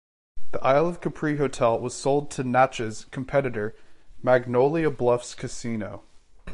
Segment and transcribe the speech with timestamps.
[0.51, 3.75] The Isle of Capri hotel was sold to Natchez competitor
[4.23, 6.01] Magnolia Bluffs Casino.